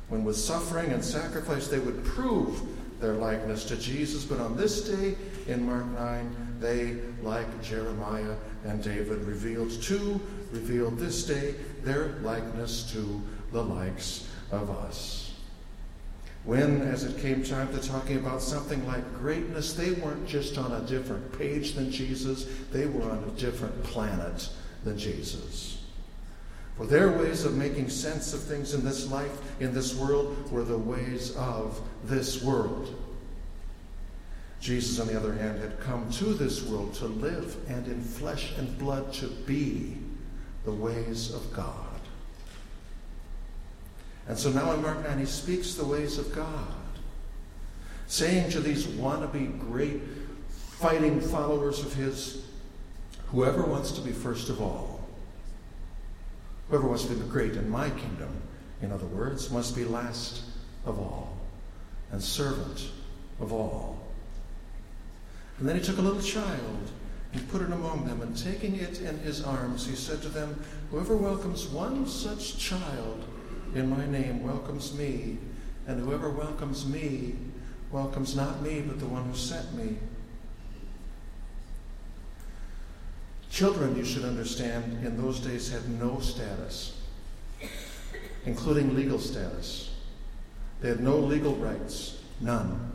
when 0.09 0.23
with 0.23 0.37
suffering 0.37 0.93
and 0.93 1.05
sacrifice 1.05 1.67
they 1.67 1.81
would 1.81 2.05
prove 2.05 2.63
their 3.05 3.13
likeness 3.13 3.67
to 3.67 3.77
Jesus. 3.77 4.25
But 4.25 4.41
on 4.41 4.57
this 4.57 4.89
day 4.89 5.15
in 5.47 5.67
Mark 5.67 5.85
9, 5.85 6.57
they, 6.59 6.97
like 7.23 7.63
Jeremiah 7.63 8.35
and 8.65 8.83
David, 8.83 9.23
revealed 9.25 9.71
to, 9.83 10.19
revealed 10.51 10.99
this 10.99 11.27
day 11.27 11.55
their 11.83 12.15
likeness 12.23 12.91
to 12.93 13.23
the 13.53 13.63
likes 13.63 14.27
of 14.51 14.71
us. 14.71 15.35
When, 16.45 16.81
as 16.81 17.05
it 17.05 17.21
came 17.21 17.45
time 17.45 17.73
to 17.75 17.87
talking 17.87 18.17
about 18.17 18.41
something 18.41 18.87
like 18.87 19.19
greatness, 19.19 19.75
they 19.75 19.93
weren't 19.93 20.27
just 20.27 20.57
on 20.57 20.73
a 20.73 20.81
different 20.87 21.39
page 21.39 21.75
than 21.75 21.91
Jesus, 21.91 22.47
they 22.73 22.87
were 22.87 23.11
on 23.11 23.23
a 23.25 23.39
different 23.39 23.83
planet 23.85 24.49
than 24.83 24.97
Jesus. 24.97 25.84
For 26.77 26.87
their 26.87 27.11
ways 27.11 27.45
of 27.45 27.57
making 27.57 27.89
sense 27.89 28.35
of 28.35 28.43
things 28.43 28.75
in 28.75 28.85
this 28.85 29.11
life, 29.11 29.31
in 29.61 29.73
this 29.73 29.95
world, 29.95 30.51
were 30.51 30.65
the 30.65 30.79
ways 30.79 31.37
of 31.37 31.81
this 32.05 32.43
world. 32.43 32.93
Jesus, 34.61 34.99
on 34.99 35.07
the 35.07 35.17
other 35.17 35.35
hand, 35.35 35.61
had 35.61 35.79
come 35.79 36.11
to 36.13 36.25
this 36.35 36.65
world 36.65 36.95
to 36.95 37.07
live 37.07 37.57
and 37.69 37.87
in 37.87 38.01
flesh 38.01 38.55
and 38.57 38.77
blood 38.79 39.13
to 39.13 39.29
be 39.29 39.99
the 40.65 40.73
ways 40.73 41.33
of 41.33 41.53
God. 41.53 41.95
And 44.27 44.39
so 44.39 44.51
now 44.51 44.73
in 44.73 44.83
Mark 44.83 45.07
9, 45.07 45.19
he 45.19 45.27
speaks 45.27 45.75
the 45.75 45.85
ways 45.85 46.19
of 46.19 46.35
God, 46.35 46.75
saying 48.07 48.51
to 48.51 48.61
these 48.61 48.87
wannabe 48.87 49.61
great 49.61 50.01
fighting 50.49 51.21
followers 51.21 51.81
of 51.85 51.95
his, 51.95 52.47
whoever 53.27 53.63
wants 53.63 53.93
to 53.93 54.01
be 54.01 54.13
first 54.13 54.49
of 54.49 54.61
all, 54.61 54.94
Whoever 56.69 56.89
wants 56.89 57.05
to 57.05 57.15
be 57.15 57.29
great 57.29 57.55
in 57.55 57.69
my 57.69 57.91
kingdom, 57.91 58.43
in 58.81 58.91
other 58.91 59.07
words, 59.07 59.51
must 59.51 59.77
be 59.77 59.85
last 59.85 60.43
of 60.85 60.99
all 60.99 61.37
and 62.11 62.23
servant 62.23 62.91
of 63.41 63.53
all. 63.53 63.99
And 65.59 65.69
then 65.69 65.77
he 65.77 65.83
took 65.83 65.99
a 65.99 66.03
little 66.03 66.23
child 66.23 66.91
and 67.33 67.49
put 67.51 67.63
it 67.63 67.73
among 67.73 68.07
them, 68.07 68.23
and 68.23 68.37
taking 68.37 68.77
it 68.77 69.01
in 69.01 69.19
his 69.19 69.43
arms, 69.43 69.87
he 69.87 69.97
said 69.97 70.23
to 70.23 70.29
them, 70.29 70.63
Whoever 70.91 71.17
welcomes 71.17 71.67
one 71.67 72.07
such 72.07 72.59
child 72.59 73.25
in 73.75 73.91
my 73.91 74.07
name 74.07 74.45
welcomes 74.45 74.97
me, 74.97 75.39
and 75.89 76.01
whoever 76.01 76.31
welcomes 76.31 76.87
me 76.87 77.35
welcomes 77.91 78.37
not 78.37 78.63
me, 78.63 78.83
but 78.83 79.01
the 79.01 79.07
one 79.07 79.25
who 79.25 79.37
sent 79.37 79.75
me. 79.75 79.97
Children, 83.55 83.95
you 83.95 84.05
should 84.05 84.25
understand, 84.25 85.07
in 85.07 85.17
those 85.17 85.39
days 85.39 85.71
had 85.71 85.89
no 85.89 86.19
status, 86.19 87.01
including 88.47 88.97
legal 88.97 89.21
status. 89.21 89.95
They 90.81 90.89
had 90.89 90.99
no 90.99 91.19
legal 91.19 91.55
rights, 91.55 92.19
none. 92.41 92.91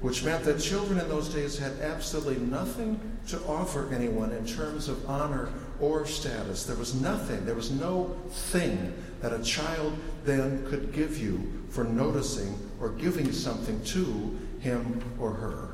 Which 0.00 0.24
meant 0.24 0.42
that 0.46 0.58
children 0.58 0.98
in 0.98 1.08
those 1.08 1.28
days 1.28 1.56
had 1.60 1.78
absolutely 1.78 2.44
nothing 2.44 2.98
to 3.28 3.40
offer 3.44 3.88
anyone 3.94 4.32
in 4.32 4.44
terms 4.44 4.88
of 4.88 5.08
honor 5.08 5.50
or 5.80 6.04
status. 6.04 6.64
There 6.64 6.74
was 6.74 6.92
nothing, 7.00 7.46
there 7.46 7.54
was 7.54 7.70
no 7.70 8.16
thing 8.30 8.94
that 9.20 9.32
a 9.32 9.44
child 9.44 9.96
then 10.24 10.66
could 10.66 10.92
give 10.92 11.18
you 11.18 11.62
for 11.70 11.84
noticing 11.84 12.58
or 12.80 12.88
giving 12.88 13.30
something 13.30 13.80
to 13.84 14.36
him 14.58 15.00
or 15.20 15.30
her. 15.34 15.68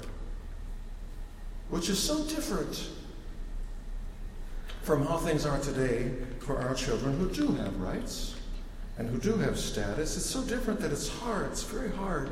Which 1.70 1.88
is 1.88 1.98
so 1.98 2.22
different 2.24 2.90
from 4.88 5.04
how 5.04 5.18
things 5.18 5.44
are 5.44 5.58
today 5.58 6.10
for 6.38 6.56
our 6.62 6.72
children 6.72 7.14
who 7.18 7.28
do 7.28 7.48
have 7.56 7.78
rights 7.78 8.34
and 8.96 9.06
who 9.10 9.18
do 9.18 9.36
have 9.36 9.58
status. 9.58 10.16
It's 10.16 10.24
so 10.24 10.40
different 10.40 10.80
that 10.80 10.90
it's 10.90 11.10
hard. 11.10 11.48
It's 11.48 11.62
very 11.62 11.90
hard, 11.90 12.30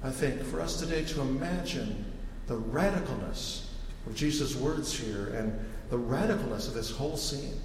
I 0.00 0.10
think, 0.10 0.44
for 0.44 0.60
us 0.60 0.78
today 0.78 1.04
to 1.06 1.20
imagine 1.22 2.04
the 2.46 2.56
radicalness 2.56 3.66
of 4.06 4.14
Jesus' 4.14 4.54
words 4.54 4.96
here 4.96 5.34
and 5.34 5.58
the 5.90 5.98
radicalness 5.98 6.68
of 6.68 6.74
this 6.74 6.88
whole 6.88 7.16
scene. 7.16 7.60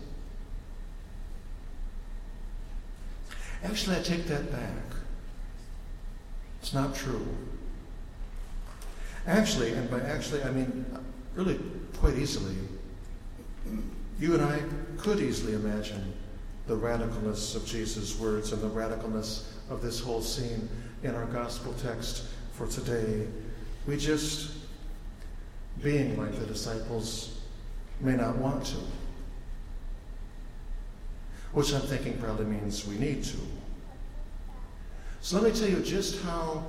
Actually, 3.64 3.98
I 3.98 4.02
take 4.02 4.26
that 4.26 4.52
back. 4.52 4.96
It's 6.60 6.74
not 6.74 6.96
true. 6.96 7.28
Actually, 9.28 9.74
and 9.74 9.92
by 9.92 10.00
actually, 10.00 10.42
I 10.42 10.50
mean 10.50 10.88
really 11.36 11.60
quite 12.00 12.18
easily, 12.18 12.56
you 14.20 14.34
and 14.34 14.44
I 14.44 14.62
could 14.98 15.20
easily 15.20 15.54
imagine 15.54 16.14
the 16.68 16.76
radicalness 16.76 17.56
of 17.56 17.66
Jesus' 17.66 18.20
words 18.20 18.54
and 18.54 18.62
the 18.62 18.70
radicalness 18.70 19.46
of 19.70 19.82
this 19.82 20.00
whole 20.00 20.22
scene 20.22 20.70
in 21.04 21.16
our 21.16 21.26
gospel 21.26 21.74
text 21.74 22.26
for 22.54 22.68
today. 22.68 23.28
We 23.88 23.98
just, 23.98 24.52
being 25.82 26.18
like 26.18 26.38
the 26.40 26.46
disciples, 26.46 27.42
may 28.00 28.16
not 28.16 28.38
want 28.38 28.66
to. 28.68 28.78
Which 31.54 31.74
I'm 31.74 31.82
thinking 31.82 32.18
probably 32.20 32.46
means 32.46 32.88
we 32.88 32.98
need 32.98 33.24
to. 33.26 33.38
So 35.22 35.40
let 35.40 35.52
me 35.52 35.60
tell 35.60 35.70
you 35.70 35.84
just 35.84 36.22
how 36.24 36.64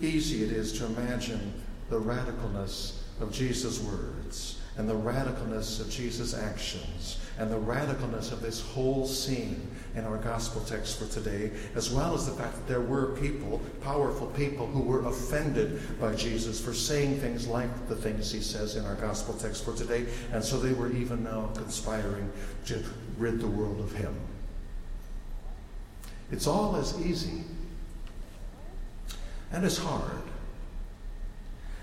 easy 0.00 0.44
it 0.44 0.52
is 0.52 0.78
to 0.78 0.86
imagine 0.86 1.54
the 1.88 2.00
radicalness 2.00 3.00
of 3.20 3.32
Jesus' 3.32 3.80
words 3.80 4.60
and 4.78 4.88
the 4.88 4.94
radicalness 4.94 5.80
of 5.80 5.90
Jesus' 5.90 6.34
actions 6.34 7.18
and 7.38 7.50
the 7.50 7.58
radicalness 7.58 8.32
of 8.32 8.40
this 8.40 8.60
whole 8.60 9.06
scene 9.06 9.70
in 9.94 10.04
our 10.04 10.16
gospel 10.18 10.62
text 10.62 10.98
for 10.98 11.06
today, 11.06 11.50
as 11.74 11.90
well 11.90 12.14
as 12.14 12.26
the 12.26 12.32
fact 12.32 12.54
that 12.54 12.66
there 12.66 12.80
were 12.80 13.16
people, 13.16 13.60
powerful 13.82 14.26
people, 14.28 14.66
who 14.66 14.80
were 14.80 15.06
offended 15.06 15.80
by 16.00 16.14
Jesus 16.14 16.62
for 16.62 16.72
saying 16.72 17.18
things 17.18 17.46
like 17.46 17.88
the 17.88 17.96
things 17.96 18.30
he 18.30 18.40
says 18.40 18.76
in 18.76 18.84
our 18.86 18.94
gospel 18.96 19.34
text 19.34 19.64
for 19.64 19.74
today, 19.74 20.06
and 20.32 20.42
so 20.42 20.58
they 20.58 20.72
were 20.72 20.92
even 20.92 21.24
now 21.24 21.50
conspiring 21.54 22.30
to 22.66 22.82
rid 23.18 23.40
the 23.40 23.46
world 23.46 23.80
of 23.80 23.92
him. 23.92 24.14
It's 26.30 26.46
all 26.46 26.76
as 26.76 26.98
easy 27.00 27.44
and 29.52 29.64
as 29.64 29.78
hard 29.78 30.22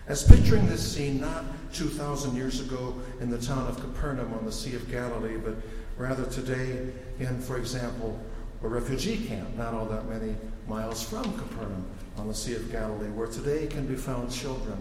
as 0.08 0.24
picturing 0.24 0.68
this 0.68 0.94
scene 0.94 1.22
not 1.22 1.46
2,000 1.74 2.36
years 2.36 2.60
ago 2.60 2.96
in 3.22 3.30
the 3.30 3.38
town 3.38 3.68
of 3.68 3.80
Capernaum 3.80 4.34
on 4.34 4.46
the 4.46 4.52
Sea 4.52 4.76
of 4.76 4.90
Galilee, 4.92 5.38
but 5.38 5.56
rather 5.98 6.26
today 6.26 6.90
in, 7.20 7.40
for 7.42 7.58
example, 7.58 8.20
a 8.64 8.68
refugee 8.68 9.26
camp 9.28 9.56
not 9.58 9.74
all 9.74 9.86
that 9.86 10.08
many 10.08 10.36
miles 10.68 11.04
from 11.08 11.24
Capernaum 11.38 11.86
on 12.18 12.28
the 12.28 12.34
Sea 12.34 12.56
of 12.56 12.72
Galilee, 12.72 13.10
where 13.10 13.28
today 13.28 13.68
can 13.68 13.86
be 13.86 13.96
found 13.96 14.32
children, 14.32 14.78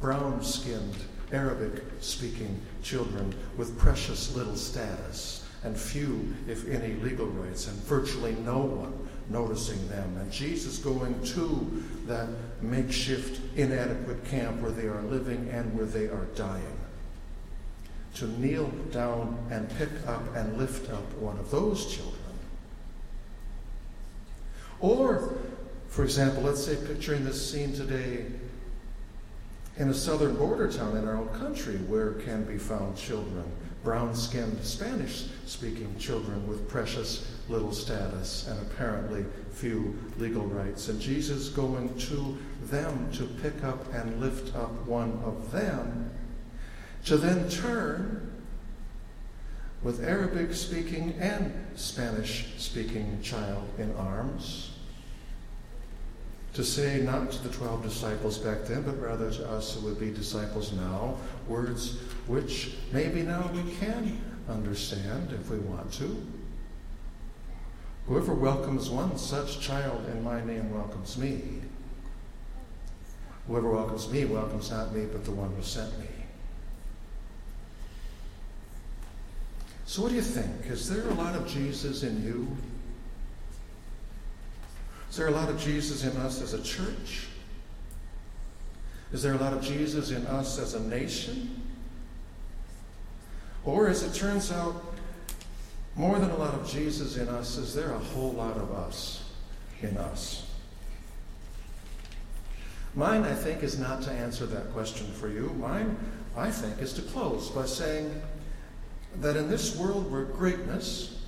brown 0.00 0.42
skinned, 0.42 0.96
Arabic 1.32 1.82
speaking 2.00 2.60
children 2.82 3.34
with 3.56 3.78
precious 3.78 4.34
little 4.36 4.56
status 4.56 5.46
and 5.64 5.76
few, 5.76 6.34
if 6.46 6.68
any, 6.68 6.94
legal 6.96 7.26
rights, 7.26 7.66
and 7.66 7.76
virtually 7.84 8.36
no 8.44 8.58
one 8.58 9.08
noticing 9.28 9.88
them. 9.88 10.16
And 10.18 10.30
Jesus 10.30 10.78
going 10.78 11.22
to 11.24 11.84
that 12.06 12.28
makeshift, 12.60 13.40
inadequate 13.56 14.24
camp 14.26 14.60
where 14.60 14.70
they 14.70 14.86
are 14.86 15.02
living 15.02 15.48
and 15.50 15.76
where 15.76 15.86
they 15.86 16.06
are 16.06 16.26
dying. 16.34 16.78
To 18.16 18.26
kneel 18.26 18.68
down 18.92 19.38
and 19.50 19.68
pick 19.76 19.90
up 20.06 20.22
and 20.36 20.56
lift 20.56 20.90
up 20.90 21.12
one 21.14 21.38
of 21.38 21.50
those 21.50 21.94
children. 21.94 22.20
Or, 24.80 25.34
for 25.88 26.04
example, 26.04 26.42
let's 26.42 26.64
say 26.64 26.76
picturing 26.76 27.24
this 27.24 27.50
scene 27.50 27.72
today 27.72 28.26
in 29.76 29.88
a 29.88 29.94
southern 29.94 30.36
border 30.36 30.70
town 30.70 30.96
in 30.96 31.08
our 31.08 31.16
own 31.16 31.28
country 31.30 31.76
where 31.78 32.12
can 32.12 32.44
be 32.44 32.58
found 32.58 32.96
children, 32.96 33.44
brown 33.84 34.14
skinned 34.14 34.58
Spanish 34.64 35.26
speaking 35.44 35.94
children 35.98 36.48
with 36.48 36.68
precious 36.68 37.30
little 37.48 37.72
status 37.72 38.48
and 38.48 38.58
apparently 38.62 39.24
few 39.52 39.96
legal 40.18 40.46
rights. 40.46 40.88
And 40.88 41.00
Jesus 41.00 41.50
going 41.50 41.94
to 41.98 42.36
them 42.62 43.12
to 43.12 43.24
pick 43.24 43.62
up 43.62 43.92
and 43.92 44.20
lift 44.20 44.56
up 44.56 44.86
one 44.86 45.20
of 45.24 45.52
them, 45.52 46.10
to 47.04 47.18
then 47.18 47.48
turn 47.50 48.32
with 49.82 50.02
Arabic 50.02 50.54
speaking 50.54 51.14
and 51.20 51.52
Spanish 51.76 52.54
speaking 52.56 53.20
child 53.22 53.68
in 53.78 53.94
arms 53.96 54.73
to 56.54 56.62
say 56.62 57.00
not 57.00 57.32
to 57.32 57.42
the 57.42 57.54
12 57.54 57.82
disciples 57.82 58.38
back 58.38 58.64
then, 58.64 58.82
but 58.82 59.00
rather 59.00 59.30
to 59.30 59.50
us 59.50 59.74
who 59.74 59.80
would 59.86 59.98
be 59.98 60.10
disciples 60.10 60.72
now, 60.72 61.16
words 61.48 61.98
which 62.28 62.74
maybe 62.92 63.22
now 63.22 63.50
we 63.52 63.72
can 63.74 64.20
understand 64.48 65.32
if 65.32 65.50
we 65.50 65.58
want 65.58 65.92
to. 65.92 66.24
Whoever 68.06 68.34
welcomes 68.34 68.88
one 68.88 69.18
such 69.18 69.60
child 69.60 70.06
in 70.06 70.22
my 70.22 70.44
name 70.44 70.72
welcomes 70.72 71.18
me. 71.18 71.42
Whoever 73.48 73.70
welcomes 73.70 74.08
me 74.10 74.24
welcomes 74.24 74.70
not 74.70 74.94
me, 74.94 75.06
but 75.06 75.24
the 75.24 75.32
one 75.32 75.52
who 75.54 75.62
sent 75.62 75.98
me. 75.98 76.06
So, 79.86 80.02
what 80.02 80.10
do 80.10 80.14
you 80.14 80.22
think? 80.22 80.66
Is 80.70 80.88
there 80.88 81.06
a 81.08 81.14
lot 81.14 81.34
of 81.34 81.46
Jesus 81.46 82.02
in 82.02 82.24
you? 82.24 82.56
Is 85.14 85.18
there 85.18 85.28
a 85.28 85.30
lot 85.30 85.48
of 85.48 85.60
Jesus 85.60 86.02
in 86.02 86.16
us 86.16 86.42
as 86.42 86.54
a 86.54 86.62
church? 86.64 87.28
Is 89.12 89.22
there 89.22 89.34
a 89.34 89.38
lot 89.38 89.52
of 89.52 89.62
Jesus 89.62 90.10
in 90.10 90.26
us 90.26 90.58
as 90.58 90.74
a 90.74 90.80
nation? 90.80 91.62
Or, 93.64 93.86
as 93.86 94.02
it 94.02 94.12
turns 94.12 94.50
out, 94.50 94.74
more 95.94 96.18
than 96.18 96.30
a 96.30 96.36
lot 96.36 96.54
of 96.54 96.68
Jesus 96.68 97.16
in 97.16 97.28
us, 97.28 97.58
is 97.58 97.76
there 97.76 97.92
a 97.92 97.98
whole 97.98 98.32
lot 98.32 98.56
of 98.56 98.72
us 98.72 99.22
in 99.82 99.96
us? 99.98 100.50
Mine, 102.96 103.22
I 103.22 103.34
think, 103.34 103.62
is 103.62 103.78
not 103.78 104.02
to 104.02 104.10
answer 104.10 104.46
that 104.46 104.72
question 104.72 105.06
for 105.12 105.28
you. 105.28 105.54
Mine, 105.60 105.96
I 106.36 106.50
think, 106.50 106.82
is 106.82 106.92
to 106.94 107.02
close 107.02 107.50
by 107.50 107.66
saying 107.66 108.20
that 109.20 109.36
in 109.36 109.48
this 109.48 109.76
world 109.76 110.10
where 110.10 110.24
greatness, 110.24 111.22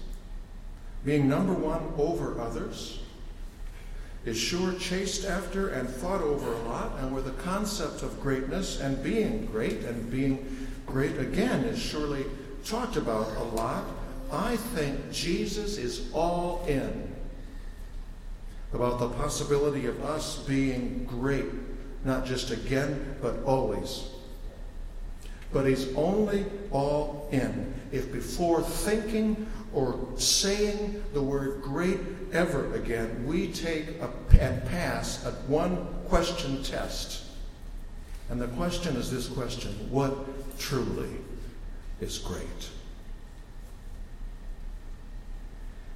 being 1.04 1.28
number 1.28 1.52
one 1.52 1.92
over 1.96 2.40
others, 2.40 2.98
is 4.26 4.36
sure 4.36 4.74
chased 4.74 5.24
after 5.24 5.68
and 5.68 5.88
fought 5.88 6.20
over 6.20 6.52
a 6.52 6.58
lot, 6.64 6.98
and 6.98 7.12
where 7.12 7.22
the 7.22 7.30
concept 7.42 8.02
of 8.02 8.20
greatness 8.20 8.80
and 8.80 9.02
being 9.02 9.46
great 9.46 9.78
and 9.84 10.10
being 10.10 10.66
great 10.84 11.16
again 11.18 11.64
is 11.64 11.78
surely 11.78 12.24
talked 12.64 12.96
about 12.96 13.28
a 13.36 13.44
lot, 13.44 13.84
I 14.32 14.56
think 14.56 15.12
Jesus 15.12 15.78
is 15.78 16.10
all 16.12 16.64
in 16.66 17.14
about 18.72 18.98
the 18.98 19.08
possibility 19.10 19.86
of 19.86 20.04
us 20.04 20.38
being 20.40 21.04
great, 21.04 21.46
not 22.04 22.26
just 22.26 22.50
again, 22.50 23.16
but 23.22 23.42
always. 23.44 24.08
But 25.52 25.66
he's 25.66 25.94
only 25.94 26.44
all 26.70 27.28
in 27.32 27.74
if 27.92 28.12
before 28.12 28.62
thinking 28.62 29.46
or 29.72 29.98
saying 30.16 31.02
the 31.12 31.22
word 31.22 31.62
great 31.62 32.00
ever 32.32 32.74
again, 32.74 33.26
we 33.26 33.52
take 33.52 34.00
a, 34.00 34.10
and 34.40 34.64
pass 34.66 35.24
a 35.24 35.30
one 35.48 35.86
question 36.08 36.62
test. 36.62 37.24
And 38.28 38.40
the 38.40 38.48
question 38.48 38.96
is 38.96 39.10
this 39.10 39.28
question 39.28 39.70
What 39.90 40.58
truly 40.58 41.16
is 42.00 42.18
great? 42.18 42.70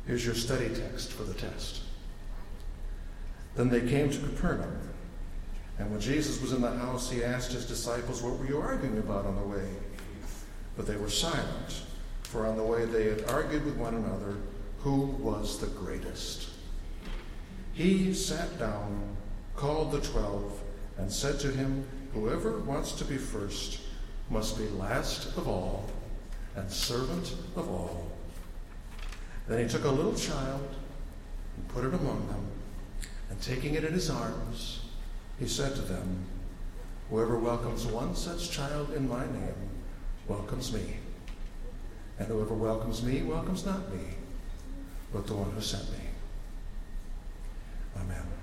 Here's 0.07 0.25
your 0.25 0.35
study 0.35 0.69
text 0.69 1.13
for 1.13 1.25
the 1.25 1.35
test. 1.35 1.83
Then 3.57 3.69
they 3.69 3.81
came 3.81 4.11
to 4.11 4.19
Capernaum. 4.19 4.90
And 5.81 5.91
when 5.91 6.01
Jesus 6.01 6.43
was 6.43 6.53
in 6.53 6.61
the 6.61 6.71
house, 6.71 7.11
he 7.11 7.25
asked 7.25 7.53
his 7.53 7.65
disciples, 7.65 8.23
What 8.23 8.39
were 8.39 8.47
you 8.47 8.61
arguing 8.61 8.99
about 8.99 9.25
on 9.25 9.35
the 9.35 9.47
way? 9.47 9.67
But 10.77 10.87
they 10.87 10.97
were 10.97 11.09
silent, 11.09 11.83
for 12.23 12.47
on 12.47 12.59
the 12.59 12.63
way 12.63 12.85
they 12.85 13.05
had 13.05 13.25
argued 13.31 13.65
with 13.65 13.77
one 13.77 13.95
another 13.95 14.37
who 14.81 15.07
was 15.07 15.59
the 15.59 15.69
greatest. 15.69 16.51
He 17.73 18.13
sat 18.13 18.59
down, 18.59 19.17
called 19.57 19.91
the 19.91 20.03
twelve, 20.03 20.61
and 20.99 21.11
said 21.11 21.41
to 21.41 21.51
him, 21.51 21.87
Whoever 22.13 22.59
wants 22.59 22.93
to 22.93 23.05
be 23.07 23.17
first 23.17 23.81
must 24.29 24.59
be 24.59 24.69
last 24.69 25.35
of 25.39 25.49
all 25.49 25.89
and 26.57 26.71
servant 26.71 27.35
of 27.57 27.71
all. 27.71 28.11
Then 29.49 29.63
he 29.63 29.69
took 29.69 29.85
a 29.85 29.91
little 29.91 30.15
child 30.15 30.69
and 31.57 31.69
put 31.69 31.87
it 31.87 31.95
among 31.95 32.27
them, 32.29 32.47
and 33.31 33.41
taking 33.41 33.75
it 33.75 33.85
in 33.85 33.95
his 33.95 34.11
arms, 34.11 34.80
he 35.41 35.49
said 35.49 35.75
to 35.75 35.81
them, 35.81 36.27
Whoever 37.09 37.39
welcomes 37.39 37.87
one 37.87 38.15
such 38.15 38.53
child 38.53 38.93
in 38.93 39.09
my 39.09 39.25
name 39.25 39.71
welcomes 40.29 40.73
me. 40.73 40.99
And 42.19 42.29
whoever 42.29 42.55
welcomes 42.55 43.03
me 43.03 43.23
welcomes 43.23 43.67
not 43.67 43.93
me, 43.93 44.03
but 45.13 45.27
the 45.27 45.35
one 45.35 45.51
who 45.51 45.61
sent 45.61 45.91
me. 45.91 46.05
Amen. 47.97 48.40